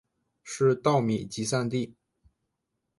[0.41, 1.93] 是稻米集散地。